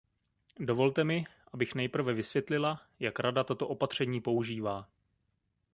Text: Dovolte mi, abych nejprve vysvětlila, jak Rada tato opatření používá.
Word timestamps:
Dovolte 0.59 1.03
mi, 1.03 1.25
abych 1.53 1.75
nejprve 1.75 2.13
vysvětlila, 2.13 2.81
jak 2.99 3.19
Rada 3.19 3.43
tato 3.43 3.67
opatření 3.67 4.21
používá. 4.21 4.87